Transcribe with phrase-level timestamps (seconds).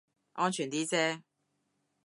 [0.33, 1.21] 安全啲啫